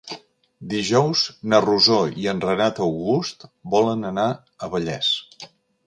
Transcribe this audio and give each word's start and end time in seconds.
Dijous 0.71 1.21
na 1.53 1.59
Rosó 1.67 1.99
i 2.23 2.27
en 2.33 2.43
Renat 2.47 2.83
August 2.89 3.49
volen 3.77 4.13
anar 4.15 4.29
a 4.69 4.73
Vallés. 4.75 5.17